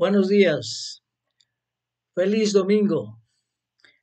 Buenos 0.00 0.28
días. 0.28 1.02
Feliz 2.14 2.54
domingo 2.54 3.20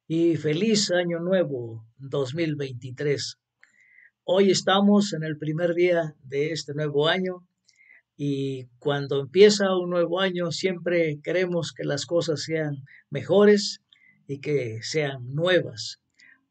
y 0.07 0.35
feliz 0.35 0.91
año 0.91 1.17
nuevo 1.17 1.87
2023. 1.97 3.39
Hoy 4.23 4.51
estamos 4.51 5.13
en 5.13 5.23
el 5.23 5.39
primer 5.39 5.73
día 5.73 6.13
de 6.21 6.51
este 6.51 6.75
nuevo 6.75 7.07
año 7.07 7.47
y 8.15 8.67
cuando 8.77 9.19
empieza 9.19 9.75
un 9.75 9.89
nuevo 9.89 10.19
año 10.19 10.51
siempre 10.51 11.19
queremos 11.23 11.73
que 11.73 11.83
las 11.83 12.05
cosas 12.05 12.43
sean 12.43 12.83
mejores 13.09 13.81
y 14.27 14.39
que 14.39 14.83
sean 14.83 15.33
nuevas. 15.33 15.99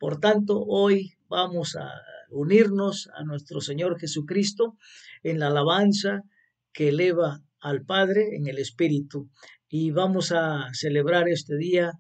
Por 0.01 0.19
tanto, 0.19 0.60
hoy 0.66 1.12
vamos 1.28 1.77
a 1.77 1.88
unirnos 2.30 3.09
a 3.15 3.23
nuestro 3.23 3.60
Señor 3.60 3.97
Jesucristo 4.01 4.77
en 5.23 5.38
la 5.38 5.47
alabanza 5.47 6.24
que 6.73 6.88
eleva 6.88 7.45
al 7.60 7.84
Padre 7.84 8.37
en 8.37 8.46
el 8.46 8.59
Espíritu. 8.59 9.30
Y 9.69 9.91
vamos 9.91 10.33
a 10.33 10.69
celebrar 10.73 11.28
este 11.28 11.56
día 11.56 11.92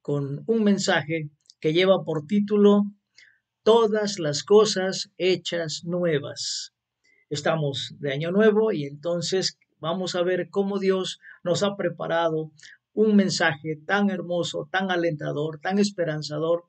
con 0.00 0.42
un 0.46 0.64
mensaje 0.64 1.30
que 1.60 1.72
lleva 1.72 2.04
por 2.04 2.26
título 2.26 2.84
Todas 3.62 4.18
las 4.18 4.44
cosas 4.44 5.10
hechas 5.16 5.82
nuevas. 5.84 6.72
Estamos 7.28 7.94
de 7.98 8.12
año 8.12 8.30
nuevo 8.30 8.70
y 8.70 8.84
entonces 8.84 9.58
vamos 9.78 10.14
a 10.14 10.22
ver 10.22 10.48
cómo 10.50 10.78
Dios 10.78 11.18
nos 11.42 11.64
ha 11.64 11.74
preparado 11.74 12.52
un 12.92 13.16
mensaje 13.16 13.76
tan 13.84 14.10
hermoso, 14.10 14.68
tan 14.70 14.90
alentador, 14.90 15.58
tan 15.60 15.78
esperanzador, 15.78 16.64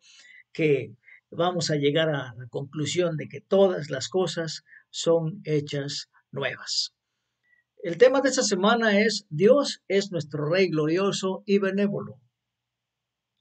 que 0.52 0.96
vamos 1.30 1.70
a 1.70 1.76
llegar 1.76 2.10
a 2.10 2.34
la 2.35 2.48
conclusión 2.49 3.16
de 3.18 3.27
que 3.27 3.41
todas 3.41 3.90
las 3.90 4.10
cosas 4.10 4.63
son 4.90 5.41
hechas 5.43 6.10
nuevas. 6.32 6.96
El 7.84 8.00
tema 8.00 8.22
de 8.22 8.30
esta 8.30 8.42
semana 8.42 9.00
es 9.00 9.28
Dios 9.30 9.84
es 9.88 10.12
nuestro 10.12 10.50
Rey 10.50 10.68
glorioso 10.68 11.44
y 11.46 11.60
benévolo. 11.60 12.20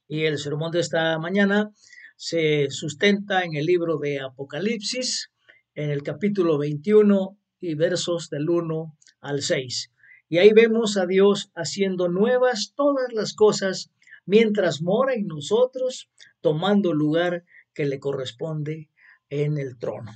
Y 0.07 0.25
el 0.25 0.37
sermón 0.37 0.71
de 0.71 0.79
esta 0.79 1.17
mañana 1.17 1.71
se 2.17 2.69
sustenta 2.69 3.43
en 3.43 3.55
el 3.55 3.65
libro 3.65 3.97
de 3.97 4.19
Apocalipsis, 4.19 5.31
en 5.73 5.89
el 5.89 6.03
capítulo 6.03 6.59
21 6.59 7.35
y 7.59 7.73
versos 7.73 8.29
del 8.29 8.47
1 8.47 8.95
al 9.21 9.41
6. 9.41 9.91
Y 10.29 10.37
ahí 10.37 10.53
vemos 10.53 10.97
a 10.97 11.07
Dios 11.07 11.51
haciendo 11.55 12.07
nuevas 12.07 12.73
todas 12.75 13.11
las 13.13 13.33
cosas 13.33 13.91
mientras 14.25 14.83
mora 14.83 15.15
en 15.15 15.25
nosotros, 15.25 16.11
tomando 16.41 16.93
lugar 16.93 17.43
que 17.73 17.85
le 17.85 17.99
corresponde 17.99 18.91
en 19.29 19.57
el 19.57 19.79
trono. 19.79 20.11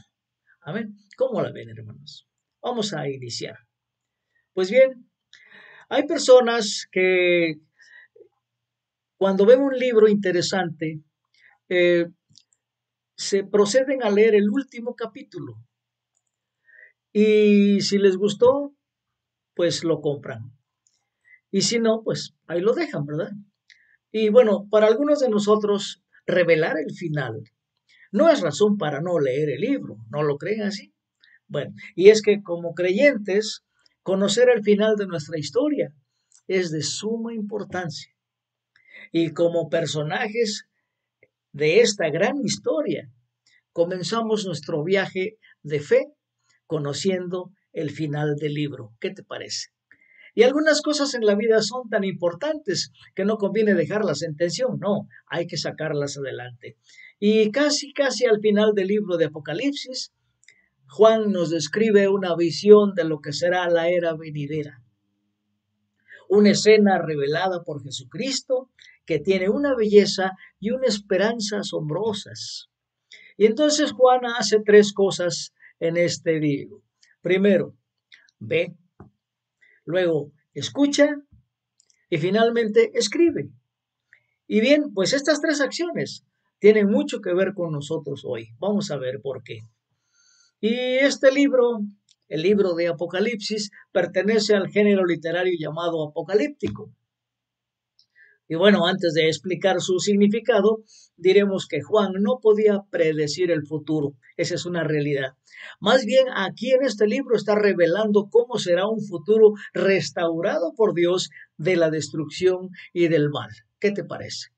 Amén. 0.61 0.95
¿Cómo 1.17 1.41
la 1.41 1.51
ven, 1.51 1.69
hermanos? 1.69 2.27
Vamos 2.61 2.93
a 2.93 3.09
iniciar. 3.09 3.57
Pues 4.53 4.69
bien, 4.69 5.09
hay 5.89 6.05
personas 6.07 6.87
que 6.91 7.55
cuando 9.17 9.45
ven 9.45 9.61
un 9.61 9.77
libro 9.77 10.07
interesante, 10.07 11.01
eh, 11.69 12.07
se 13.15 13.43
proceden 13.43 14.03
a 14.03 14.09
leer 14.09 14.35
el 14.35 14.49
último 14.49 14.95
capítulo. 14.95 15.55
Y 17.13 17.81
si 17.81 17.97
les 17.97 18.17
gustó, 18.17 18.73
pues 19.53 19.83
lo 19.83 20.01
compran. 20.01 20.51
Y 21.51 21.61
si 21.61 21.79
no, 21.79 22.01
pues 22.03 22.33
ahí 22.47 22.61
lo 22.61 22.73
dejan, 22.73 23.05
¿verdad? 23.05 23.31
Y 24.11 24.29
bueno, 24.29 24.67
para 24.69 24.87
algunos 24.87 25.19
de 25.19 25.29
nosotros, 25.29 26.03
revelar 26.25 26.77
el 26.77 26.93
final 26.93 27.43
no 28.11 28.29
es 28.29 28.41
razón 28.41 28.77
para 28.77 29.01
no 29.01 29.19
leer 29.19 29.49
el 29.49 29.61
libro, 29.61 29.97
¿no 30.09 30.23
lo 30.23 30.37
creen 30.37 30.63
así? 30.63 30.93
Bueno, 31.47 31.73
y 31.95 32.09
es 32.09 32.21
que 32.21 32.43
como 32.43 32.73
creyentes 32.73 33.63
Conocer 34.03 34.49
el 34.49 34.63
final 34.63 34.95
de 34.95 35.05
nuestra 35.05 35.37
historia 35.37 35.93
es 36.47 36.71
de 36.71 36.81
suma 36.81 37.33
importancia. 37.33 38.13
Y 39.11 39.31
como 39.31 39.69
personajes 39.69 40.65
de 41.51 41.81
esta 41.81 42.09
gran 42.09 42.37
historia, 42.43 43.11
comenzamos 43.73 44.45
nuestro 44.45 44.83
viaje 44.83 45.37
de 45.61 45.79
fe 45.79 46.07
conociendo 46.65 47.51
el 47.73 47.91
final 47.91 48.35
del 48.37 48.53
libro. 48.53 48.93
¿Qué 48.99 49.11
te 49.11 49.23
parece? 49.23 49.69
Y 50.33 50.43
algunas 50.43 50.81
cosas 50.81 51.13
en 51.13 51.25
la 51.25 51.35
vida 51.35 51.61
son 51.61 51.89
tan 51.89 52.03
importantes 52.03 52.91
que 53.13 53.25
no 53.25 53.37
conviene 53.37 53.75
dejarlas 53.75 54.23
en 54.23 54.35
tensión, 54.35 54.79
no, 54.79 55.07
hay 55.27 55.45
que 55.45 55.57
sacarlas 55.57 56.17
adelante. 56.17 56.77
Y 57.19 57.51
casi, 57.51 57.93
casi 57.93 58.25
al 58.25 58.39
final 58.39 58.73
del 58.73 58.87
libro 58.87 59.17
de 59.17 59.25
Apocalipsis, 59.25 60.13
Juan 60.93 61.31
nos 61.31 61.49
describe 61.49 62.09
una 62.09 62.35
visión 62.35 62.95
de 62.95 63.05
lo 63.05 63.21
que 63.21 63.31
será 63.31 63.69
la 63.69 63.87
era 63.87 64.13
venidera. 64.13 64.83
Una 66.27 66.49
escena 66.51 66.97
revelada 66.97 67.63
por 67.63 67.81
Jesucristo 67.81 68.69
que 69.05 69.19
tiene 69.19 69.47
una 69.47 69.73
belleza 69.73 70.31
y 70.59 70.71
una 70.71 70.87
esperanza 70.87 71.59
asombrosas. 71.59 72.67
Y 73.37 73.45
entonces 73.45 73.93
Juan 73.93 74.25
hace 74.37 74.59
tres 74.65 74.91
cosas 74.91 75.53
en 75.79 75.95
este 75.95 76.41
libro. 76.41 76.83
Primero, 77.21 77.73
ve. 78.39 78.75
Luego, 79.85 80.33
escucha. 80.53 81.15
Y 82.09 82.17
finalmente, 82.17 82.91
escribe. 82.95 83.49
Y 84.45 84.59
bien, 84.59 84.93
pues 84.93 85.13
estas 85.13 85.39
tres 85.39 85.61
acciones 85.61 86.25
tienen 86.59 86.89
mucho 86.89 87.21
que 87.21 87.33
ver 87.33 87.53
con 87.53 87.71
nosotros 87.71 88.23
hoy. 88.25 88.49
Vamos 88.59 88.91
a 88.91 88.97
ver 88.97 89.21
por 89.21 89.41
qué. 89.41 89.61
Y 90.63 90.75
este 90.75 91.31
libro, 91.31 91.79
el 92.27 92.43
libro 92.43 92.75
de 92.75 92.87
Apocalipsis, 92.87 93.71
pertenece 93.91 94.53
al 94.53 94.69
género 94.69 95.05
literario 95.05 95.53
llamado 95.59 96.07
apocalíptico. 96.07 96.93
Y 98.47 98.53
bueno, 98.53 98.85
antes 98.85 99.15
de 99.15 99.27
explicar 99.27 99.81
su 99.81 99.97
significado, 99.97 100.83
diremos 101.17 101.65
que 101.67 101.81
Juan 101.81 102.11
no 102.19 102.37
podía 102.39 102.83
predecir 102.91 103.49
el 103.49 103.65
futuro. 103.65 104.13
Esa 104.37 104.53
es 104.53 104.67
una 104.67 104.83
realidad. 104.83 105.33
Más 105.79 106.05
bien, 106.05 106.27
aquí 106.35 106.69
en 106.69 106.83
este 106.83 107.07
libro 107.07 107.35
está 107.35 107.55
revelando 107.55 108.29
cómo 108.29 108.59
será 108.59 108.87
un 108.87 109.01
futuro 109.01 109.53
restaurado 109.73 110.73
por 110.75 110.93
Dios 110.93 111.31
de 111.57 111.75
la 111.75 111.89
destrucción 111.89 112.69
y 112.93 113.07
del 113.07 113.31
mal. 113.31 113.49
¿Qué 113.79 113.89
te 113.89 114.03
parece? 114.03 114.49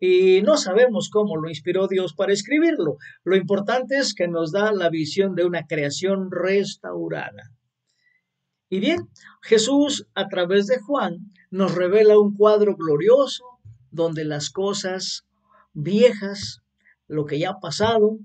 Y 0.00 0.42
no 0.42 0.56
sabemos 0.56 1.10
cómo 1.10 1.36
lo 1.36 1.48
inspiró 1.48 1.88
Dios 1.88 2.14
para 2.14 2.32
escribirlo. 2.32 2.96
Lo 3.24 3.36
importante 3.36 3.96
es 3.96 4.14
que 4.14 4.28
nos 4.28 4.52
da 4.52 4.72
la 4.72 4.90
visión 4.90 5.34
de 5.34 5.44
una 5.44 5.66
creación 5.66 6.30
restaurada. 6.30 7.52
Y 8.70 8.80
bien, 8.80 9.08
Jesús 9.42 10.06
a 10.14 10.28
través 10.28 10.66
de 10.66 10.78
Juan 10.78 11.32
nos 11.50 11.74
revela 11.74 12.18
un 12.18 12.34
cuadro 12.34 12.76
glorioso 12.76 13.44
donde 13.90 14.24
las 14.24 14.50
cosas 14.50 15.26
viejas, 15.72 16.60
lo 17.06 17.24
que 17.24 17.38
ya 17.38 17.50
ha 17.50 17.60
pasado, 17.60 18.18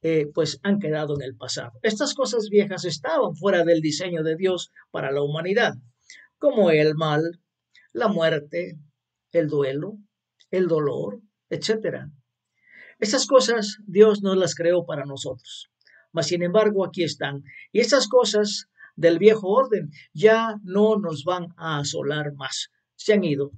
eh, 0.00 0.26
pues 0.32 0.60
han 0.62 0.78
quedado 0.78 1.16
en 1.16 1.22
el 1.22 1.36
pasado. 1.36 1.72
Estas 1.82 2.14
cosas 2.14 2.48
viejas 2.50 2.84
estaban 2.84 3.34
fuera 3.34 3.64
del 3.64 3.80
diseño 3.80 4.22
de 4.22 4.36
Dios 4.36 4.70
para 4.90 5.10
la 5.10 5.22
humanidad, 5.22 5.74
como 6.38 6.70
el 6.70 6.94
mal, 6.94 7.40
la 7.92 8.08
muerte, 8.08 8.78
el 9.32 9.48
duelo, 9.48 9.98
el 10.50 10.66
dolor, 10.66 11.20
etc. 11.50 12.06
Esas 12.98 13.26
cosas 13.26 13.78
Dios 13.86 14.22
no 14.22 14.34
las 14.34 14.54
creó 14.54 14.84
para 14.84 15.04
nosotros, 15.04 15.70
mas 16.12 16.26
sin 16.26 16.42
embargo 16.42 16.84
aquí 16.84 17.04
están. 17.04 17.44
Y 17.72 17.80
esas 17.80 18.08
cosas 18.08 18.68
del 18.96 19.18
viejo 19.18 19.48
orden 19.48 19.90
ya 20.12 20.56
no 20.64 20.96
nos 20.96 21.24
van 21.24 21.54
a 21.56 21.78
asolar 21.78 22.34
más, 22.34 22.70
se 22.96 23.12
han 23.12 23.24
ido. 23.24 23.52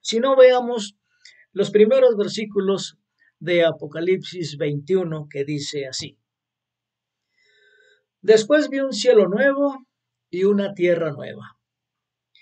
Si 0.00 0.20
no 0.20 0.36
veamos 0.36 0.96
los 1.52 1.70
primeros 1.70 2.16
versículos 2.16 2.98
de 3.38 3.64
Apocalipsis 3.64 4.56
21 4.56 5.28
que 5.28 5.44
dice 5.44 5.86
así. 5.86 6.18
Después 8.20 8.70
vi 8.70 8.80
un 8.80 8.92
cielo 8.92 9.28
nuevo 9.28 9.86
y 10.30 10.44
una 10.44 10.74
tierra 10.74 11.12
nueva, 11.12 11.58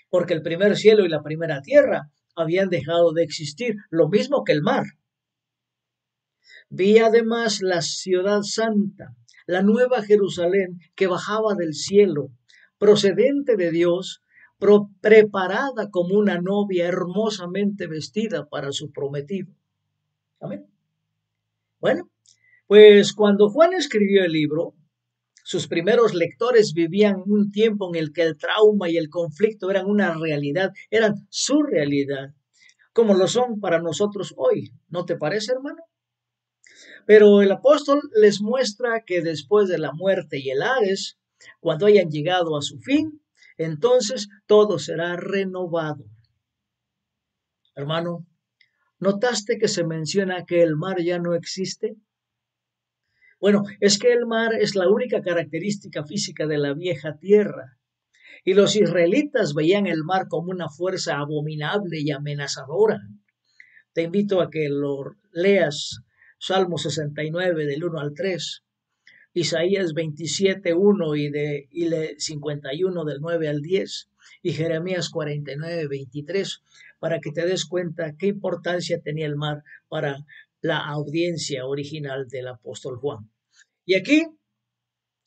porque 0.09 0.33
el 0.33 0.41
primer 0.41 0.77
cielo 0.77 1.05
y 1.05 1.09
la 1.09 1.21
primera 1.21 1.61
tierra 1.61 2.09
habían 2.35 2.69
dejado 2.69 3.13
de 3.13 3.23
existir, 3.23 3.75
lo 3.89 4.09
mismo 4.09 4.43
que 4.43 4.53
el 4.53 4.61
mar. 4.61 4.83
Vi 6.69 6.97
además 6.97 7.61
la 7.61 7.81
ciudad 7.81 8.41
santa, 8.41 9.15
la 9.45 9.61
nueva 9.61 10.01
Jerusalén 10.01 10.79
que 10.95 11.07
bajaba 11.07 11.53
del 11.55 11.73
cielo, 11.73 12.29
procedente 12.77 13.55
de 13.55 13.71
Dios, 13.71 14.21
preparada 15.01 15.89
como 15.89 16.17
una 16.17 16.39
novia 16.39 16.87
hermosamente 16.87 17.87
vestida 17.87 18.47
para 18.47 18.71
su 18.71 18.91
prometido. 18.91 19.53
Amén. 20.39 20.65
Bueno, 21.79 22.09
pues 22.67 23.13
cuando 23.13 23.49
Juan 23.49 23.73
escribió 23.73 24.23
el 24.23 24.31
libro, 24.31 24.73
sus 25.43 25.67
primeros 25.67 26.13
lectores 26.13 26.73
vivían 26.73 27.21
un 27.25 27.51
tiempo 27.51 27.89
en 27.89 28.01
el 28.01 28.13
que 28.13 28.23
el 28.23 28.37
trauma 28.37 28.89
y 28.89 28.97
el 28.97 29.09
conflicto 29.09 29.69
eran 29.69 29.85
una 29.85 30.13
realidad, 30.13 30.71
eran 30.89 31.27
su 31.29 31.61
realidad, 31.63 32.33
como 32.93 33.13
lo 33.13 33.27
son 33.27 33.59
para 33.59 33.81
nosotros 33.81 34.33
hoy. 34.37 34.71
¿No 34.87 35.05
te 35.05 35.17
parece, 35.17 35.51
hermano? 35.51 35.83
Pero 37.05 37.41
el 37.41 37.51
apóstol 37.51 38.01
les 38.15 38.41
muestra 38.41 39.03
que 39.05 39.21
después 39.21 39.67
de 39.67 39.77
la 39.77 39.91
muerte 39.91 40.39
y 40.39 40.49
el 40.49 40.61
Hades, 40.61 41.19
cuando 41.59 41.87
hayan 41.87 42.09
llegado 42.09 42.57
a 42.57 42.61
su 42.61 42.79
fin, 42.79 43.21
entonces 43.57 44.29
todo 44.47 44.79
será 44.79 45.17
renovado. 45.17 46.05
Hermano, 47.75 48.25
¿notaste 48.99 49.57
que 49.57 49.67
se 49.67 49.83
menciona 49.83 50.45
que 50.45 50.61
el 50.61 50.77
mar 50.77 51.01
ya 51.01 51.19
no 51.19 51.33
existe? 51.33 51.97
Bueno, 53.43 53.65
es 53.81 53.99
que 53.99 54.13
el 54.13 54.25
mar 54.25 54.53
es 54.53 54.73
la 54.73 54.87
única 54.87 55.21
característica 55.21 56.05
física 56.05 56.47
de 56.47 56.57
la 56.57 56.73
vieja 56.73 57.17
tierra. 57.17 57.77
Y 58.45 58.53
los 58.53 58.77
israelitas 58.77 59.53
veían 59.53 59.85
el 59.85 60.05
mar 60.05 60.29
como 60.29 60.51
una 60.51 60.69
fuerza 60.69 61.17
abominable 61.17 61.99
y 61.99 62.11
amenazadora. 62.11 63.01
Te 63.91 64.03
invito 64.03 64.39
a 64.39 64.49
que 64.49 64.69
lo 64.69 65.17
leas, 65.33 66.03
Salmo 66.39 66.77
69 66.77 67.65
del 67.65 67.83
1 67.83 67.99
al 67.99 68.13
3, 68.13 68.63
Isaías 69.33 69.93
27, 69.93 70.73
1 70.73 71.15
y, 71.17 71.29
de, 71.29 71.67
y 71.69 71.89
51 72.17 73.03
del 73.03 73.17
9 73.19 73.49
al 73.49 73.61
10 73.61 74.09
y 74.41 74.53
Jeremías 74.53 75.09
49, 75.09 75.89
23, 75.89 76.61
para 76.97 77.19
que 77.19 77.33
te 77.33 77.45
des 77.45 77.65
cuenta 77.65 78.15
qué 78.17 78.27
importancia 78.27 79.01
tenía 79.01 79.25
el 79.25 79.35
mar 79.35 79.65
para 79.89 80.23
la 80.63 80.79
audiencia 80.79 81.65
original 81.65 82.27
del 82.29 82.47
apóstol 82.47 82.97
Juan. 82.97 83.29
Y 83.85 83.95
aquí 83.95 84.23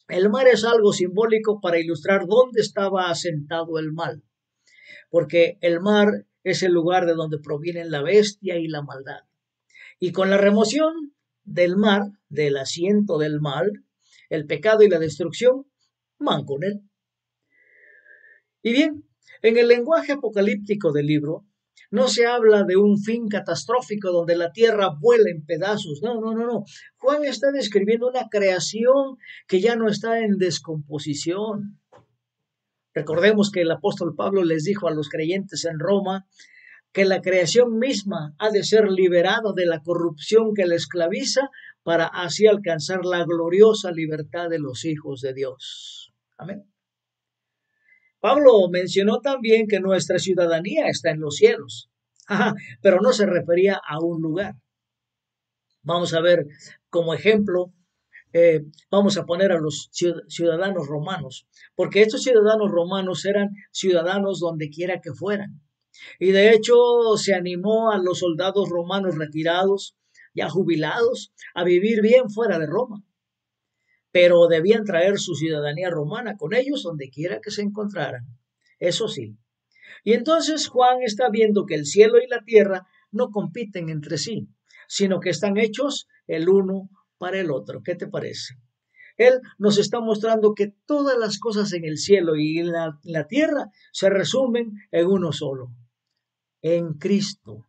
el 0.08 0.30
mar 0.30 0.48
es 0.48 0.64
algo 0.64 0.92
simbólico 0.92 1.60
para 1.60 1.78
ilustrar 1.78 2.26
dónde 2.26 2.62
estaba 2.62 3.10
asentado 3.10 3.78
el 3.78 3.92
mal, 3.92 4.24
porque 5.10 5.58
el 5.60 5.80
mar 5.80 6.26
es 6.42 6.62
el 6.62 6.72
lugar 6.72 7.04
de 7.04 7.12
donde 7.12 7.38
provienen 7.38 7.90
la 7.90 8.02
bestia 8.02 8.56
y 8.56 8.66
la 8.66 8.80
maldad. 8.82 9.20
Y 10.00 10.12
con 10.12 10.30
la 10.30 10.38
remoción 10.38 11.14
del 11.44 11.76
mar, 11.76 12.02
del 12.30 12.56
asiento 12.56 13.18
del 13.18 13.40
mal, 13.40 13.70
el 14.30 14.46
pecado 14.46 14.84
y 14.84 14.88
la 14.88 14.98
destrucción 14.98 15.66
van 16.18 16.46
con 16.46 16.64
él. 16.64 16.80
Y 18.62 18.72
bien, 18.72 19.04
en 19.42 19.58
el 19.58 19.68
lenguaje 19.68 20.12
apocalíptico 20.12 20.92
del 20.92 21.06
libro, 21.06 21.44
no 21.90 22.08
se 22.08 22.26
habla 22.26 22.64
de 22.64 22.76
un 22.76 22.98
fin 22.98 23.28
catastrófico 23.28 24.10
donde 24.10 24.36
la 24.36 24.52
tierra 24.52 24.90
vuela 24.98 25.30
en 25.30 25.44
pedazos. 25.44 26.00
No, 26.02 26.20
no, 26.20 26.34
no, 26.34 26.46
no. 26.46 26.64
Juan 26.96 27.24
está 27.24 27.50
describiendo 27.52 28.08
una 28.08 28.28
creación 28.30 29.16
que 29.46 29.60
ya 29.60 29.76
no 29.76 29.88
está 29.88 30.20
en 30.20 30.38
descomposición. 30.38 31.80
Recordemos 32.94 33.50
que 33.50 33.60
el 33.60 33.70
apóstol 33.70 34.14
Pablo 34.16 34.42
les 34.42 34.64
dijo 34.64 34.88
a 34.88 34.94
los 34.94 35.08
creyentes 35.08 35.64
en 35.64 35.78
Roma 35.78 36.26
que 36.92 37.04
la 37.04 37.20
creación 37.20 37.78
misma 37.78 38.34
ha 38.38 38.50
de 38.50 38.64
ser 38.64 38.90
liberada 38.90 39.52
de 39.54 39.66
la 39.66 39.82
corrupción 39.82 40.54
que 40.54 40.66
la 40.66 40.76
esclaviza 40.76 41.50
para 41.82 42.06
así 42.06 42.46
alcanzar 42.46 43.04
la 43.04 43.24
gloriosa 43.24 43.92
libertad 43.92 44.48
de 44.48 44.58
los 44.58 44.86
hijos 44.86 45.20
de 45.20 45.34
Dios. 45.34 46.14
Amén. 46.38 46.64
Pablo 48.26 48.68
mencionó 48.68 49.20
también 49.20 49.68
que 49.68 49.78
nuestra 49.78 50.18
ciudadanía 50.18 50.88
está 50.88 51.12
en 51.12 51.20
los 51.20 51.36
cielos, 51.36 51.88
pero 52.82 53.00
no 53.00 53.12
se 53.12 53.24
refería 53.24 53.80
a 53.88 54.00
un 54.00 54.20
lugar. 54.20 54.56
Vamos 55.84 56.12
a 56.12 56.20
ver 56.20 56.44
como 56.90 57.14
ejemplo, 57.14 57.72
eh, 58.32 58.64
vamos 58.90 59.16
a 59.16 59.26
poner 59.26 59.52
a 59.52 59.60
los 59.60 59.90
ciudadanos 59.92 60.88
romanos, 60.88 61.46
porque 61.76 62.02
estos 62.02 62.24
ciudadanos 62.24 62.68
romanos 62.72 63.24
eran 63.26 63.50
ciudadanos 63.70 64.40
donde 64.40 64.70
quiera 64.70 65.00
que 65.00 65.12
fueran. 65.12 65.60
Y 66.18 66.32
de 66.32 66.50
hecho 66.50 66.74
se 67.18 67.32
animó 67.32 67.92
a 67.92 67.98
los 67.98 68.18
soldados 68.18 68.68
romanos 68.70 69.14
retirados, 69.16 69.94
ya 70.34 70.50
jubilados, 70.50 71.32
a 71.54 71.62
vivir 71.62 72.02
bien 72.02 72.28
fuera 72.28 72.58
de 72.58 72.66
Roma 72.66 73.04
pero 74.16 74.48
debían 74.48 74.86
traer 74.86 75.18
su 75.18 75.34
ciudadanía 75.34 75.90
romana 75.90 76.38
con 76.38 76.54
ellos 76.54 76.82
donde 76.82 77.10
quiera 77.10 77.42
que 77.42 77.50
se 77.50 77.60
encontraran. 77.60 78.24
Eso 78.78 79.08
sí. 79.08 79.36
Y 80.04 80.14
entonces 80.14 80.68
Juan 80.68 81.02
está 81.02 81.28
viendo 81.28 81.66
que 81.66 81.74
el 81.74 81.84
cielo 81.84 82.16
y 82.18 82.26
la 82.26 82.42
tierra 82.42 82.86
no 83.10 83.28
compiten 83.28 83.90
entre 83.90 84.16
sí, 84.16 84.48
sino 84.88 85.20
que 85.20 85.28
están 85.28 85.58
hechos 85.58 86.08
el 86.26 86.48
uno 86.48 86.88
para 87.18 87.38
el 87.38 87.50
otro. 87.50 87.82
¿Qué 87.82 87.94
te 87.94 88.06
parece? 88.06 88.54
Él 89.18 89.42
nos 89.58 89.76
está 89.76 90.00
mostrando 90.00 90.54
que 90.54 90.72
todas 90.86 91.18
las 91.18 91.38
cosas 91.38 91.74
en 91.74 91.84
el 91.84 91.98
cielo 91.98 92.36
y 92.36 92.58
en 92.58 92.72
la, 92.72 92.98
la 93.02 93.26
tierra 93.26 93.66
se 93.92 94.08
resumen 94.08 94.72
en 94.92 95.06
uno 95.08 95.30
solo, 95.32 95.72
en 96.62 96.94
Cristo. 96.94 97.66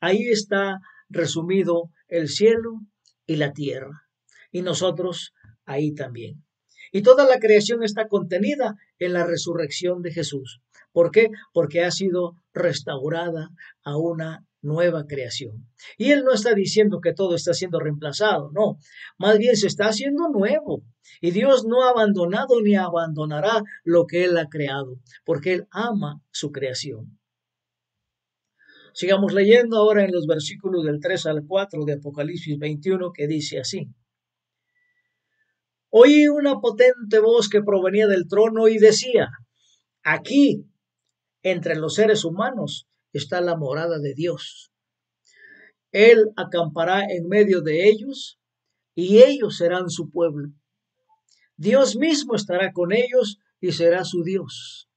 Ahí 0.00 0.30
está 0.30 0.80
resumido 1.10 1.90
el 2.08 2.30
cielo 2.30 2.80
y 3.26 3.36
la 3.36 3.52
tierra. 3.52 4.08
Y 4.50 4.62
nosotros 4.62 5.34
ahí 5.64 5.94
también. 5.94 6.44
Y 6.92 7.02
toda 7.02 7.26
la 7.26 7.38
creación 7.38 7.82
está 7.82 8.06
contenida 8.06 8.76
en 8.98 9.12
la 9.12 9.26
resurrección 9.26 10.02
de 10.02 10.12
Jesús. 10.12 10.60
¿Por 10.92 11.10
qué? 11.10 11.30
Porque 11.52 11.82
ha 11.82 11.90
sido 11.90 12.36
restaurada 12.52 13.50
a 13.82 13.96
una 13.96 14.46
nueva 14.62 15.06
creación. 15.06 15.68
Y 15.98 16.12
Él 16.12 16.24
no 16.24 16.32
está 16.32 16.54
diciendo 16.54 17.00
que 17.00 17.12
todo 17.12 17.34
está 17.34 17.52
siendo 17.52 17.80
reemplazado, 17.80 18.50
no, 18.52 18.78
más 19.18 19.38
bien 19.38 19.56
se 19.56 19.66
está 19.66 19.86
haciendo 19.86 20.28
nuevo. 20.28 20.82
Y 21.20 21.32
Dios 21.32 21.64
no 21.66 21.84
ha 21.84 21.90
abandonado 21.90 22.60
ni 22.62 22.74
abandonará 22.74 23.62
lo 23.84 24.06
que 24.06 24.24
Él 24.24 24.36
ha 24.38 24.48
creado, 24.48 24.98
porque 25.24 25.52
Él 25.52 25.66
ama 25.70 26.22
su 26.30 26.50
creación. 26.50 27.18
Sigamos 28.94 29.34
leyendo 29.34 29.76
ahora 29.76 30.04
en 30.04 30.12
los 30.12 30.26
versículos 30.26 30.84
del 30.84 31.00
3 31.00 31.26
al 31.26 31.44
4 31.46 31.84
de 31.84 31.94
Apocalipsis 31.94 32.56
21 32.58 33.12
que 33.12 33.26
dice 33.26 33.58
así. 33.58 33.88
Oí 35.96 36.26
una 36.26 36.58
potente 36.60 37.20
voz 37.20 37.48
que 37.48 37.62
provenía 37.62 38.08
del 38.08 38.26
trono 38.26 38.66
y 38.66 38.78
decía, 38.78 39.28
aquí, 40.02 40.66
entre 41.44 41.76
los 41.76 41.94
seres 41.94 42.24
humanos, 42.24 42.88
está 43.12 43.40
la 43.40 43.56
morada 43.56 44.00
de 44.00 44.12
Dios. 44.12 44.72
Él 45.92 46.32
acampará 46.34 47.04
en 47.08 47.28
medio 47.28 47.60
de 47.60 47.88
ellos 47.88 48.40
y 48.96 49.22
ellos 49.22 49.56
serán 49.56 49.88
su 49.88 50.10
pueblo. 50.10 50.48
Dios 51.56 51.94
mismo 51.94 52.34
estará 52.34 52.72
con 52.72 52.92
ellos 52.92 53.38
y 53.60 53.70
será 53.70 54.04
su 54.04 54.24
Dios. 54.24 54.88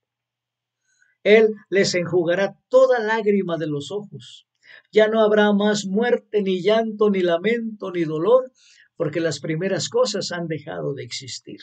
Él 1.22 1.54
les 1.68 1.94
enjugará 1.94 2.58
toda 2.66 2.98
lágrima 2.98 3.56
de 3.56 3.68
los 3.68 3.92
ojos. 3.92 4.48
Ya 4.90 5.06
no 5.06 5.20
habrá 5.20 5.52
más 5.52 5.86
muerte, 5.86 6.42
ni 6.42 6.60
llanto, 6.60 7.08
ni 7.08 7.20
lamento, 7.20 7.92
ni 7.92 8.02
dolor, 8.02 8.50
porque 8.98 9.20
las 9.20 9.38
primeras 9.38 9.88
cosas 9.88 10.32
han 10.32 10.48
dejado 10.48 10.92
de 10.92 11.04
existir. 11.04 11.60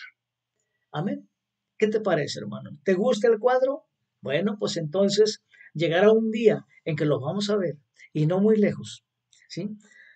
Amén. 0.93 1.29
¿Qué 1.77 1.89
te 1.89 2.00
parece, 2.00 2.39
hermano? 2.39 2.79
¿Te 2.86 2.93
gusta 2.93 3.27
el 3.27 3.39
cuadro? 3.39 3.83
Bueno, 4.21 4.55
pues 4.57 4.77
entonces 4.77 5.43
llegará 5.74 6.13
un 6.13 6.31
día 6.31 6.65
en 6.86 6.95
que 6.95 7.03
lo 7.03 7.19
vamos 7.19 7.50
a 7.50 7.57
ver 7.57 7.77
y 8.13 8.25
no 8.25 8.39
muy 8.39 8.55
lejos. 8.55 9.03
¿Sí? 9.50 9.67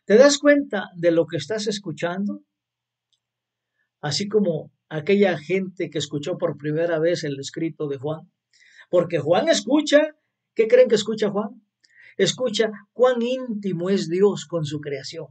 ¿Te 0.05 0.15
das 0.15 0.37
cuenta 0.37 0.85
de 0.95 1.11
lo 1.11 1.27
que 1.27 1.35
estás 1.35 1.67
escuchando? 1.67 2.41
Así 3.99 4.29
como 4.29 4.71
aquella 4.87 5.37
gente 5.37 5.89
que 5.89 5.97
escuchó 5.97 6.37
por 6.37 6.57
primera 6.57 6.99
vez 6.99 7.25
el 7.25 7.37
escrito 7.37 7.89
de 7.89 7.97
Juan. 7.97 8.31
Porque 8.89 9.19
Juan 9.19 9.49
escucha, 9.49 10.15
¿qué 10.55 10.69
creen 10.69 10.87
que 10.87 10.95
escucha 10.95 11.29
Juan? 11.29 11.61
Escucha 12.15 12.71
cuán 12.93 13.21
íntimo 13.21 13.89
es 13.89 14.07
Dios 14.07 14.45
con 14.45 14.63
su 14.63 14.79
creación. 14.79 15.27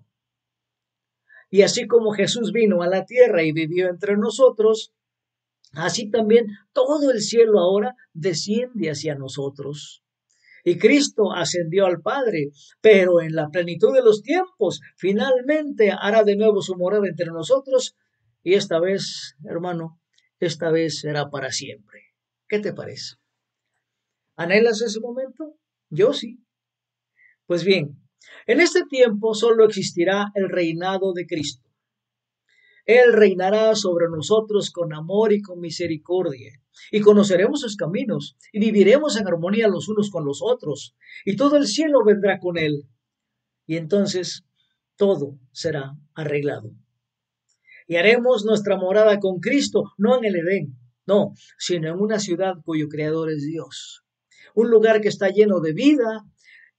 Y 1.50 1.62
así 1.62 1.86
como 1.86 2.12
Jesús 2.12 2.52
vino 2.52 2.82
a 2.82 2.88
la 2.88 3.04
tierra 3.04 3.42
y 3.42 3.52
vivió 3.52 3.88
entre 3.88 4.16
nosotros, 4.16 4.92
así 5.72 6.10
también 6.10 6.46
todo 6.72 7.10
el 7.10 7.20
cielo 7.20 7.58
ahora 7.58 7.94
desciende 8.12 8.90
hacia 8.90 9.14
nosotros. 9.14 10.02
Y 10.64 10.76
Cristo 10.76 11.32
ascendió 11.32 11.86
al 11.86 12.02
Padre, 12.02 12.50
pero 12.80 13.22
en 13.22 13.34
la 13.34 13.48
plenitud 13.48 13.94
de 13.94 14.02
los 14.02 14.22
tiempos 14.22 14.80
finalmente 14.96 15.90
hará 15.90 16.24
de 16.24 16.36
nuevo 16.36 16.60
su 16.60 16.76
morada 16.76 17.06
entre 17.08 17.26
nosotros 17.26 17.96
y 18.42 18.54
esta 18.54 18.78
vez, 18.80 19.36
hermano, 19.44 20.00
esta 20.40 20.70
vez 20.70 21.00
será 21.00 21.30
para 21.30 21.52
siempre. 21.52 22.00
¿Qué 22.48 22.58
te 22.58 22.72
parece? 22.72 23.16
¿Anhelas 24.36 24.80
ese 24.82 25.00
momento? 25.00 25.58
Yo 25.90 26.12
sí. 26.12 26.44
Pues 27.46 27.64
bien, 27.64 27.98
en 28.46 28.60
este 28.60 28.84
tiempo 28.84 29.34
solo 29.34 29.64
existirá 29.64 30.32
el 30.34 30.48
reinado 30.48 31.12
de 31.12 31.26
Cristo. 31.26 31.68
Él 32.84 33.12
reinará 33.12 33.74
sobre 33.74 34.06
nosotros 34.08 34.70
con 34.70 34.94
amor 34.94 35.34
y 35.34 35.42
con 35.42 35.60
misericordia, 35.60 36.52
y 36.90 37.00
conoceremos 37.00 37.60
sus 37.60 37.76
caminos, 37.76 38.38
y 38.50 38.60
viviremos 38.60 39.18
en 39.18 39.26
armonía 39.26 39.68
los 39.68 39.88
unos 39.90 40.10
con 40.10 40.24
los 40.24 40.40
otros, 40.42 40.96
y 41.26 41.36
todo 41.36 41.58
el 41.58 41.66
cielo 41.66 42.02
vendrá 42.02 42.38
con 42.38 42.56
Él. 42.56 42.88
Y 43.66 43.76
entonces 43.76 44.44
todo 44.96 45.38
será 45.52 45.98
arreglado. 46.14 46.72
Y 47.86 47.96
haremos 47.96 48.46
nuestra 48.46 48.78
morada 48.78 49.18
con 49.20 49.40
Cristo, 49.40 49.92
no 49.98 50.16
en 50.16 50.24
el 50.24 50.36
Edén, 50.36 50.78
no, 51.06 51.34
sino 51.58 51.88
en 51.88 52.00
una 52.00 52.18
ciudad 52.18 52.54
cuyo 52.64 52.88
creador 52.88 53.30
es 53.30 53.44
Dios. 53.44 54.02
Un 54.54 54.70
lugar 54.70 55.02
que 55.02 55.08
está 55.08 55.28
lleno 55.28 55.60
de 55.60 55.74
vida, 55.74 56.24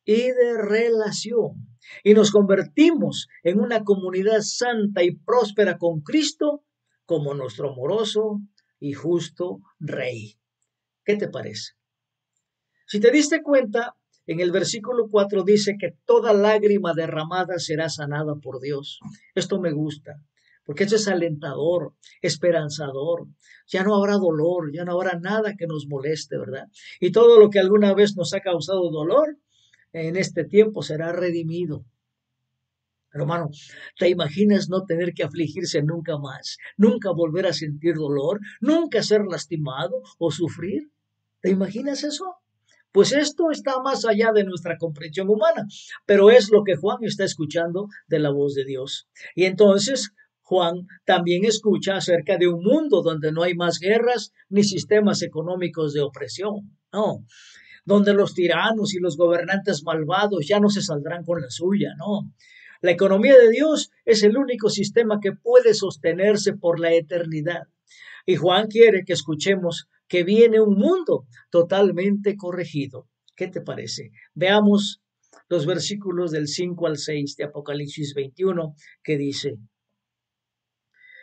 y 0.09 0.31
de 0.31 0.57
relación. 0.57 1.67
Y 2.03 2.15
nos 2.15 2.31
convertimos 2.31 3.27
en 3.43 3.59
una 3.59 3.83
comunidad 3.83 4.41
santa 4.41 5.03
y 5.03 5.11
próspera 5.11 5.77
con 5.77 6.01
Cristo 6.01 6.63
como 7.05 7.35
nuestro 7.35 7.73
amoroso 7.73 8.41
y 8.79 8.93
justo 8.93 9.59
Rey. 9.79 10.39
¿Qué 11.05 11.15
te 11.15 11.29
parece? 11.29 11.73
Si 12.87 12.99
te 12.99 13.11
diste 13.11 13.43
cuenta, 13.43 13.97
en 14.25 14.39
el 14.39 14.51
versículo 14.51 15.09
4 15.11 15.43
dice 15.43 15.75
que 15.79 15.95
toda 16.05 16.33
lágrima 16.33 16.95
derramada 16.95 17.59
será 17.59 17.87
sanada 17.87 18.33
por 18.41 18.59
Dios. 18.59 18.99
Esto 19.35 19.59
me 19.59 19.71
gusta, 19.71 20.23
porque 20.65 20.85
esto 20.85 20.95
es 20.95 21.07
alentador, 21.07 21.93
esperanzador. 22.23 23.27
Ya 23.67 23.83
no 23.83 23.95
habrá 23.95 24.13
dolor, 24.13 24.71
ya 24.73 24.85
no 24.85 24.93
habrá 24.93 25.19
nada 25.19 25.53
que 25.55 25.67
nos 25.67 25.85
moleste, 25.87 26.39
¿verdad? 26.39 26.65
Y 26.99 27.11
todo 27.11 27.39
lo 27.39 27.51
que 27.51 27.59
alguna 27.59 27.93
vez 27.93 28.15
nos 28.15 28.33
ha 28.33 28.39
causado 28.39 28.89
dolor, 28.89 29.37
en 29.93 30.15
este 30.15 30.43
tiempo 30.45 30.81
será 30.81 31.11
redimido. 31.11 31.85
Hermano, 33.11 33.49
¿te 33.97 34.07
imaginas 34.09 34.69
no 34.69 34.85
tener 34.85 35.13
que 35.13 35.23
afligirse 35.23 35.81
nunca 35.81 36.17
más? 36.19 36.57
¿Nunca 36.77 37.11
volver 37.11 37.47
a 37.47 37.53
sentir 37.53 37.95
dolor? 37.95 38.39
¿Nunca 38.61 39.01
ser 39.01 39.21
lastimado 39.25 40.03
o 40.19 40.29
sufrir? 40.29 40.91
¿Te 41.41 41.49
imaginas 41.49 42.03
eso? 42.03 42.35
Pues 42.91 43.13
esto 43.13 43.51
está 43.51 43.81
más 43.81 44.05
allá 44.05 44.31
de 44.31 44.43
nuestra 44.43 44.77
comprensión 44.77 45.29
humana, 45.29 45.65
pero 46.05 46.29
es 46.29 46.49
lo 46.51 46.63
que 46.63 46.75
Juan 46.75 46.97
está 47.01 47.23
escuchando 47.23 47.87
de 48.07 48.19
la 48.19 48.31
voz 48.31 48.55
de 48.55 48.65
Dios. 48.65 49.07
Y 49.35 49.45
entonces 49.45 50.11
Juan 50.41 50.87
también 51.05 51.45
escucha 51.45 51.95
acerca 51.95 52.37
de 52.37 52.47
un 52.47 52.63
mundo 52.63 53.03
donde 53.03 53.31
no 53.31 53.43
hay 53.43 53.53
más 53.53 53.79
guerras 53.79 54.33
ni 54.49 54.63
sistemas 54.63 55.21
económicos 55.21 55.93
de 55.93 56.01
opresión, 56.01 56.77
no, 56.91 57.25
donde 57.89 58.13
los 58.13 58.35
tiranos 58.35 58.93
y 58.93 58.99
los 58.99 59.17
gobernantes 59.17 59.81
malvados 59.83 60.47
ya 60.47 60.59
no 60.59 60.69
se 60.69 60.83
saldrán 60.83 61.25
con 61.25 61.41
la 61.41 61.49
suya, 61.49 61.95
no. 61.97 62.31
La 62.81 62.91
economía 62.91 63.35
de 63.35 63.49
Dios 63.49 63.89
es 64.05 64.21
el 64.21 64.37
único 64.37 64.69
sistema 64.69 65.19
que 65.19 65.31
puede 65.31 65.73
sostenerse 65.73 66.53
por 66.53 66.79
la 66.79 66.93
eternidad. 66.93 67.63
Y 68.27 68.35
Juan 68.35 68.67
quiere 68.67 69.03
que 69.05 69.13
escuchemos 69.13 69.87
que 70.07 70.23
viene 70.23 70.61
un 70.61 70.75
mundo 70.75 71.25
totalmente 71.49 72.37
corregido. 72.37 73.07
¿Qué 73.35 73.47
te 73.47 73.59
parece? 73.59 74.11
Veamos 74.35 75.01
los 75.47 75.65
versículos 75.65 76.29
del 76.29 76.47
5 76.47 76.85
al 76.85 76.97
6 76.97 77.37
de 77.37 77.45
Apocalipsis 77.45 78.13
21 78.13 78.75
que 79.01 79.17
dice, 79.17 79.57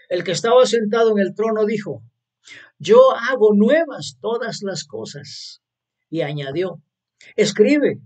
el 0.09 0.25
que 0.25 0.33
estaba 0.33 0.67
sentado 0.67 1.13
en 1.13 1.21
el 1.21 1.33
trono 1.33 1.65
dijo, 1.65 2.03
yo 2.81 3.13
hago 3.15 3.55
nuevas 3.55 4.19
todas 4.21 4.63
las 4.63 4.83
cosas. 4.83 5.63
Y 6.09 6.21
añadió, 6.23 6.83
escribe, 7.35 8.01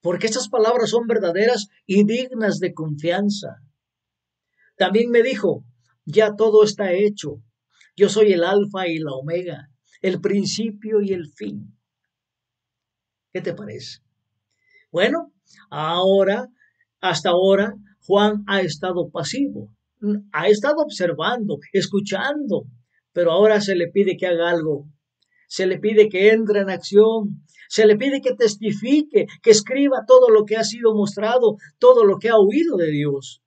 porque 0.00 0.26
estas 0.26 0.48
palabras 0.48 0.90
son 0.90 1.06
verdaderas 1.06 1.68
y 1.86 2.04
dignas 2.04 2.58
de 2.60 2.72
confianza. 2.72 3.56
También 4.76 5.10
me 5.10 5.22
dijo, 5.22 5.64
ya 6.04 6.36
todo 6.36 6.62
está 6.62 6.92
hecho. 6.92 7.42
Yo 7.96 8.08
soy 8.08 8.32
el 8.32 8.44
alfa 8.44 8.86
y 8.86 8.98
la 8.98 9.12
omega, 9.12 9.68
el 10.02 10.20
principio 10.20 11.00
y 11.00 11.12
el 11.12 11.26
fin. 11.26 11.76
¿Qué 13.32 13.40
te 13.40 13.54
parece? 13.54 14.00
Bueno, 14.92 15.32
ahora, 15.70 16.48
hasta 17.00 17.30
ahora, 17.30 17.74
Juan 18.06 18.44
ha 18.46 18.60
estado 18.60 19.10
pasivo, 19.10 19.70
ha 20.32 20.48
estado 20.48 20.76
observando, 20.78 21.58
escuchando, 21.72 22.64
pero 23.12 23.32
ahora 23.32 23.60
se 23.60 23.74
le 23.74 23.88
pide 23.88 24.16
que 24.16 24.26
haga 24.26 24.50
algo. 24.50 24.86
Se 25.48 25.66
le 25.66 25.78
pide 25.78 26.08
que 26.08 26.30
entre 26.30 26.60
en 26.60 26.70
acción, 26.70 27.44
se 27.68 27.86
le 27.86 27.96
pide 27.96 28.20
que 28.20 28.34
testifique, 28.34 29.26
que 29.42 29.50
escriba 29.50 30.04
todo 30.06 30.30
lo 30.30 30.44
que 30.44 30.56
ha 30.56 30.64
sido 30.64 30.94
mostrado, 30.94 31.56
todo 31.78 32.04
lo 32.04 32.18
que 32.18 32.28
ha 32.28 32.36
oído 32.36 32.76
de 32.76 32.90
Dios. 32.90 33.42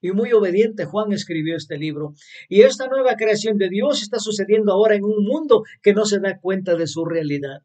Y 0.00 0.12
muy 0.12 0.32
obediente 0.32 0.84
Juan 0.84 1.12
escribió 1.12 1.56
este 1.56 1.76
libro. 1.76 2.14
Y 2.48 2.62
esta 2.62 2.86
nueva 2.86 3.16
creación 3.16 3.58
de 3.58 3.68
Dios 3.68 4.02
está 4.02 4.18
sucediendo 4.18 4.72
ahora 4.72 4.94
en 4.94 5.04
un 5.04 5.24
mundo 5.24 5.64
que 5.82 5.92
no 5.92 6.04
se 6.04 6.20
da 6.20 6.38
cuenta 6.38 6.76
de 6.76 6.86
su 6.86 7.04
realidad. 7.04 7.62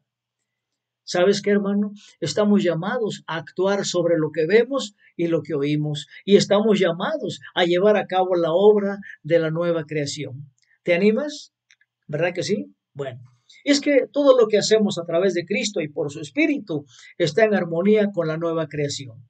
¿Sabes 1.06 1.42
qué, 1.42 1.50
hermano? 1.50 1.92
Estamos 2.20 2.62
llamados 2.62 3.22
a 3.26 3.36
actuar 3.36 3.84
sobre 3.84 4.16
lo 4.18 4.30
que 4.32 4.46
vemos 4.46 4.94
y 5.16 5.28
lo 5.28 5.42
que 5.42 5.54
oímos. 5.54 6.06
Y 6.24 6.36
estamos 6.36 6.80
llamados 6.80 7.40
a 7.54 7.64
llevar 7.64 7.96
a 7.96 8.06
cabo 8.06 8.34
la 8.34 8.52
obra 8.52 8.98
de 9.22 9.38
la 9.38 9.50
nueva 9.50 9.84
creación. 9.84 10.50
¿Te 10.82 10.94
animas? 10.94 11.52
¿Verdad 12.06 12.32
que 12.34 12.42
sí? 12.42 12.74
Bueno, 12.94 13.20
es 13.64 13.80
que 13.80 14.06
todo 14.12 14.38
lo 14.38 14.46
que 14.46 14.58
hacemos 14.58 14.98
a 14.98 15.04
través 15.04 15.34
de 15.34 15.44
Cristo 15.44 15.80
y 15.80 15.88
por 15.88 16.12
su 16.12 16.20
Espíritu 16.20 16.84
está 17.18 17.44
en 17.44 17.54
armonía 17.54 18.10
con 18.12 18.28
la 18.28 18.36
nueva 18.36 18.68
creación. 18.68 19.28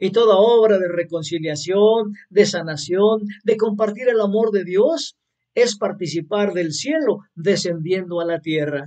Y 0.00 0.10
toda 0.10 0.36
obra 0.36 0.78
de 0.78 0.88
reconciliación, 0.88 2.14
de 2.30 2.46
sanación, 2.46 3.20
de 3.44 3.56
compartir 3.56 4.08
el 4.08 4.20
amor 4.20 4.50
de 4.50 4.64
Dios, 4.64 5.16
es 5.54 5.76
participar 5.78 6.52
del 6.52 6.72
cielo 6.72 7.20
descendiendo 7.34 8.20
a 8.20 8.24
la 8.24 8.40
tierra. 8.40 8.86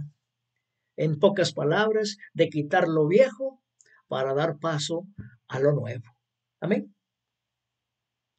En 0.98 1.17
pocas 1.17 1.53
palabras, 1.53 2.17
de 2.34 2.50
quitar 2.50 2.88
lo 2.88 3.08
viejo 3.08 3.62
para 4.08 4.34
dar 4.34 4.60
paso 4.60 5.08
a 5.48 5.60
lo 5.60 5.72
nuevo. 5.72 6.03
Amén. 6.60 6.93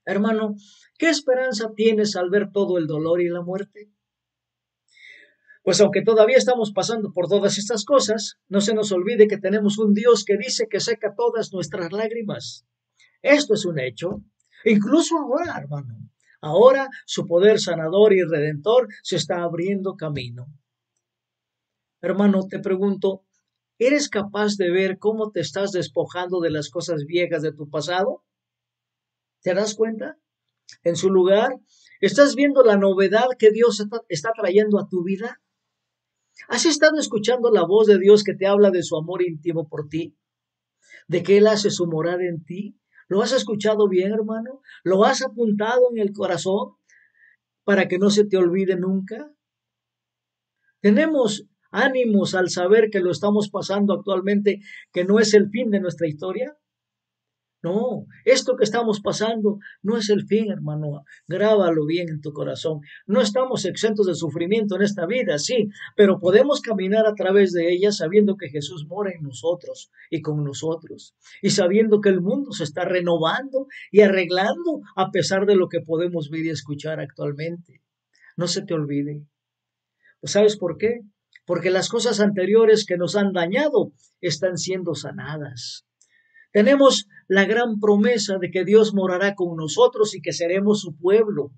Hermano, 0.04 0.54
¿qué 0.98 1.08
esperanza 1.08 1.72
tienes 1.74 2.16
al 2.16 2.30
ver 2.30 2.50
todo 2.52 2.78
el 2.78 2.86
dolor 2.86 3.22
y 3.22 3.28
la 3.28 3.42
muerte? 3.42 3.90
Pues 5.62 5.80
aunque 5.80 6.02
todavía 6.02 6.38
estamos 6.38 6.72
pasando 6.72 7.12
por 7.12 7.28
todas 7.28 7.58
estas 7.58 7.84
cosas, 7.84 8.38
no 8.48 8.60
se 8.60 8.74
nos 8.74 8.92
olvide 8.92 9.28
que 9.28 9.38
tenemos 9.38 9.78
un 9.78 9.92
Dios 9.92 10.24
que 10.24 10.36
dice 10.36 10.68
que 10.68 10.80
seca 10.80 11.14
todas 11.14 11.52
nuestras 11.52 11.92
lágrimas. 11.92 12.66
Esto 13.22 13.54
es 13.54 13.66
un 13.66 13.78
hecho. 13.78 14.22
Incluso 14.64 15.18
ahora, 15.18 15.58
hermano, 15.58 15.98
ahora 16.40 16.88
su 17.06 17.26
poder 17.26 17.60
sanador 17.60 18.14
y 18.14 18.22
redentor 18.22 18.88
se 19.02 19.16
está 19.16 19.42
abriendo 19.42 19.96
camino. 19.96 20.46
Hermano, 22.00 22.46
te 22.48 22.58
pregunto, 22.58 23.24
¿eres 23.78 24.08
capaz 24.08 24.56
de 24.56 24.70
ver 24.70 24.98
cómo 24.98 25.30
te 25.30 25.40
estás 25.40 25.72
despojando 25.72 26.40
de 26.40 26.50
las 26.50 26.70
cosas 26.70 27.04
viejas 27.04 27.42
de 27.42 27.52
tu 27.52 27.68
pasado? 27.68 28.24
¿Te 29.42 29.54
das 29.54 29.74
cuenta? 29.74 30.18
En 30.82 30.96
su 30.96 31.10
lugar, 31.10 31.56
¿estás 32.00 32.34
viendo 32.34 32.62
la 32.62 32.76
novedad 32.76 33.26
que 33.38 33.50
Dios 33.50 33.84
está, 34.08 34.32
trayendo 34.32 34.78
a 34.78 34.88
tu 34.88 35.02
vida? 35.04 35.42
¿Has 36.48 36.66
estado 36.66 36.98
escuchando 36.98 37.50
la 37.50 37.64
voz 37.64 37.86
de 37.86 37.98
Dios 37.98 38.24
que 38.24 38.34
te 38.34 38.46
habla 38.46 38.70
de 38.70 38.82
su 38.82 38.96
amor 38.96 39.22
íntimo 39.22 39.68
por 39.68 39.88
ti? 39.88 40.16
¿De 41.08 41.22
que 41.22 41.38
Él 41.38 41.46
hace 41.46 41.70
su 41.70 41.86
morada 41.86 42.24
en 42.24 42.44
ti? 42.44 42.76
¿Lo 43.08 43.22
has 43.22 43.32
escuchado 43.32 43.88
bien, 43.88 44.12
hermano? 44.12 44.62
¿Lo 44.84 45.04
has 45.04 45.22
apuntado 45.22 45.90
en 45.90 45.98
el 45.98 46.12
corazón 46.12 46.76
para 47.64 47.88
que 47.88 47.98
no 47.98 48.10
se 48.10 48.24
te 48.24 48.36
olvide 48.36 48.76
nunca? 48.76 49.32
Tenemos 50.80 51.46
ánimos 51.70 52.34
al 52.34 52.50
saber 52.50 52.90
que 52.90 53.00
lo 53.00 53.10
estamos 53.10 53.50
pasando 53.50 53.94
actualmente, 53.94 54.60
que 54.92 55.04
no 55.04 55.18
es 55.18 55.34
el 55.34 55.50
fin 55.50 55.70
de 55.70 55.80
nuestra 55.80 56.08
historia. 56.08 56.56
No, 57.62 58.06
esto 58.24 58.56
que 58.56 58.64
estamos 58.64 59.00
pasando 59.00 59.58
no 59.82 59.98
es 59.98 60.08
el 60.08 60.26
fin, 60.26 60.50
hermano. 60.50 61.04
Grábalo 61.28 61.84
bien 61.84 62.08
en 62.08 62.22
tu 62.22 62.32
corazón. 62.32 62.80
No 63.06 63.20
estamos 63.20 63.66
exentos 63.66 64.06
de 64.06 64.14
sufrimiento 64.14 64.76
en 64.76 64.82
esta 64.82 65.04
vida, 65.04 65.38
sí, 65.38 65.68
pero 65.94 66.18
podemos 66.18 66.62
caminar 66.62 67.06
a 67.06 67.14
través 67.14 67.52
de 67.52 67.70
ella 67.70 67.92
sabiendo 67.92 68.36
que 68.36 68.48
Jesús 68.48 68.86
mora 68.86 69.12
en 69.12 69.22
nosotros 69.22 69.90
y 70.08 70.22
con 70.22 70.42
nosotros, 70.42 71.14
y 71.42 71.50
sabiendo 71.50 72.00
que 72.00 72.08
el 72.08 72.22
mundo 72.22 72.52
se 72.52 72.64
está 72.64 72.84
renovando 72.86 73.66
y 73.90 74.00
arreglando 74.00 74.80
a 74.96 75.10
pesar 75.10 75.44
de 75.44 75.56
lo 75.56 75.68
que 75.68 75.80
podemos 75.80 76.30
ver 76.30 76.46
y 76.46 76.50
escuchar 76.50 76.98
actualmente. 76.98 77.82
No 78.36 78.46
se 78.48 78.62
te 78.62 78.72
olvide. 78.72 79.26
Pues, 80.20 80.32
¿Sabes 80.32 80.56
por 80.56 80.78
qué? 80.78 81.00
Porque 81.44 81.70
las 81.70 81.90
cosas 81.90 82.20
anteriores 82.20 82.86
que 82.86 82.96
nos 82.96 83.16
han 83.16 83.32
dañado 83.32 83.92
están 84.22 84.56
siendo 84.56 84.94
sanadas. 84.94 85.84
Tenemos 86.52 87.06
la 87.30 87.44
gran 87.44 87.78
promesa 87.78 88.38
de 88.38 88.50
que 88.50 88.64
Dios 88.64 88.92
morará 88.92 89.36
con 89.36 89.56
nosotros 89.56 90.16
y 90.16 90.20
que 90.20 90.32
seremos 90.32 90.80
su 90.80 90.96
pueblo. 90.96 91.52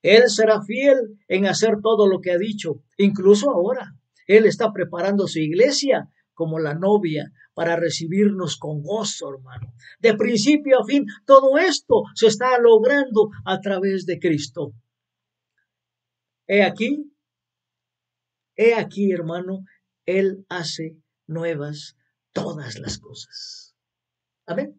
Él 0.00 0.22
será 0.28 0.62
fiel 0.62 1.18
en 1.28 1.44
hacer 1.44 1.82
todo 1.82 2.08
lo 2.08 2.22
que 2.22 2.30
ha 2.32 2.38
dicho, 2.38 2.82
incluso 2.96 3.50
ahora. 3.50 3.94
Él 4.26 4.46
está 4.46 4.72
preparando 4.72 5.28
su 5.28 5.38
iglesia 5.38 6.08
como 6.32 6.58
la 6.58 6.74
novia 6.74 7.30
para 7.52 7.76
recibirnos 7.76 8.56
con 8.56 8.80
gozo, 8.82 9.34
hermano. 9.34 9.74
De 9.98 10.14
principio 10.14 10.80
a 10.80 10.86
fin, 10.86 11.04
todo 11.26 11.58
esto 11.58 12.04
se 12.14 12.28
está 12.28 12.58
logrando 12.58 13.28
a 13.44 13.60
través 13.60 14.06
de 14.06 14.18
Cristo. 14.18 14.72
He 16.46 16.62
aquí, 16.62 17.12
he 18.56 18.72
aquí, 18.72 19.12
hermano, 19.12 19.66
Él 20.06 20.46
hace 20.48 20.96
nuevas 21.26 21.98
todas 22.32 22.78
las 22.78 22.98
cosas. 22.98 23.63
Amén. 24.46 24.78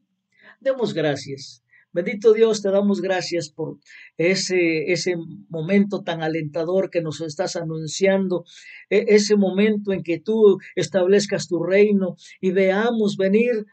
Demos 0.59 0.93
gracias. 0.93 1.63
Bendito 1.91 2.33
Dios, 2.33 2.61
te 2.61 2.69
damos 2.71 3.01
gracias 3.01 3.49
por 3.49 3.79
ese, 4.17 4.91
ese 4.91 5.15
momento 5.47 6.03
tan 6.03 6.21
alentador 6.21 6.89
que 6.89 7.01
nos 7.01 7.21
estás 7.21 7.55
anunciando, 7.55 8.43
e, 8.89 9.05
ese 9.07 9.37
momento 9.37 9.93
en 9.93 10.03
que 10.03 10.19
tú 10.19 10.59
establezcas 10.75 11.47
tu 11.47 11.63
reino 11.63 12.17
y 12.41 12.51
veamos 12.51 13.15
venir 13.15 13.65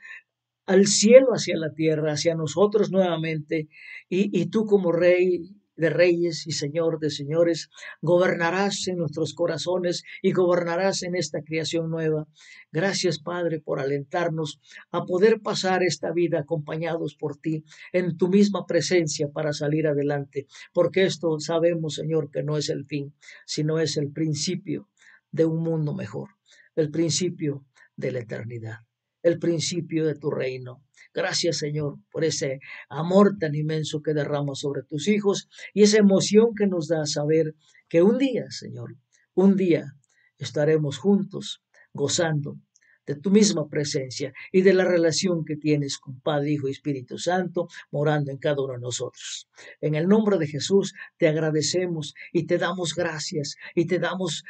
al 0.66 0.86
cielo 0.86 1.32
hacia 1.32 1.56
la 1.56 1.74
tierra, 1.74 2.12
hacia 2.12 2.36
nosotros 2.36 2.92
nuevamente, 2.92 3.68
y, 4.08 4.30
y 4.40 4.46
tú 4.46 4.66
como 4.66 4.92
rey 4.92 5.50
de 5.76 5.90
reyes 5.90 6.46
y 6.46 6.52
Señor 6.52 6.98
de 6.98 7.10
señores, 7.10 7.70
gobernarás 8.00 8.86
en 8.88 8.98
nuestros 8.98 9.34
corazones 9.34 10.04
y 10.22 10.32
gobernarás 10.32 11.02
en 11.02 11.14
esta 11.14 11.42
creación 11.42 11.90
nueva. 11.90 12.26
Gracias, 12.70 13.18
Padre, 13.18 13.60
por 13.60 13.80
alentarnos 13.80 14.60
a 14.90 15.04
poder 15.04 15.40
pasar 15.40 15.82
esta 15.82 16.12
vida 16.12 16.40
acompañados 16.40 17.14
por 17.14 17.36
ti 17.36 17.64
en 17.92 18.16
tu 18.16 18.28
misma 18.28 18.66
presencia 18.66 19.28
para 19.28 19.52
salir 19.52 19.86
adelante, 19.86 20.46
porque 20.72 21.04
esto 21.04 21.38
sabemos, 21.40 21.94
Señor, 21.94 22.30
que 22.30 22.42
no 22.42 22.56
es 22.56 22.68
el 22.68 22.84
fin, 22.86 23.14
sino 23.46 23.78
es 23.78 23.96
el 23.96 24.12
principio 24.12 24.88
de 25.30 25.46
un 25.46 25.62
mundo 25.62 25.94
mejor, 25.94 26.30
el 26.76 26.90
principio 26.90 27.64
de 27.96 28.12
la 28.12 28.20
eternidad, 28.20 28.80
el 29.22 29.38
principio 29.38 30.06
de 30.06 30.14
tu 30.14 30.30
reino. 30.30 30.82
Gracias, 31.14 31.58
Señor, 31.58 31.98
por 32.10 32.24
ese 32.24 32.60
amor 32.88 33.36
tan 33.38 33.54
inmenso 33.54 34.02
que 34.02 34.14
derramas 34.14 34.60
sobre 34.60 34.82
tus 34.82 35.08
hijos 35.08 35.48
y 35.74 35.82
esa 35.82 35.98
emoción 35.98 36.54
que 36.56 36.66
nos 36.66 36.88
da 36.88 37.04
saber 37.06 37.54
que 37.88 38.02
un 38.02 38.18
día, 38.18 38.50
Señor, 38.50 38.96
un 39.34 39.56
día 39.56 39.94
estaremos 40.38 40.98
juntos 40.98 41.62
gozando 41.92 42.58
de 43.06 43.16
tu 43.16 43.30
misma 43.30 43.68
presencia 43.68 44.32
y 44.52 44.62
de 44.62 44.74
la 44.74 44.84
relación 44.84 45.44
que 45.44 45.56
tienes 45.56 45.98
con 45.98 46.20
Padre, 46.20 46.52
Hijo 46.52 46.68
y 46.68 46.72
Espíritu 46.72 47.18
Santo 47.18 47.68
morando 47.90 48.30
en 48.30 48.38
cada 48.38 48.62
uno 48.62 48.74
de 48.74 48.80
nosotros. 48.80 49.48
En 49.80 49.94
el 49.94 50.06
nombre 50.06 50.38
de 50.38 50.46
Jesús 50.46 50.94
te 51.16 51.28
agradecemos 51.28 52.14
y 52.32 52.46
te 52.46 52.58
damos 52.58 52.94
gracias 52.94 53.56
y 53.74 53.86
te 53.86 53.98
damos 53.98 54.44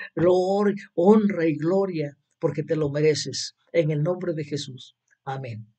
honra 0.95 1.47
y 1.47 1.57
gloria 1.57 2.19
porque 2.43 2.65
te 2.65 2.75
lo 2.75 2.91
mereces. 2.91 3.55
En 3.73 3.93
el 3.93 4.03
nombre 4.03 4.35
de 4.35 4.43
Jesús. 4.43 4.97
Amén. 5.25 5.72